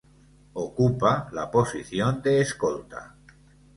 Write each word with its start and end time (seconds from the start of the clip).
Ocupa 0.53 1.29
la 1.31 1.51
posición 1.51 2.23
de 2.23 2.41
escolta. 2.41 3.13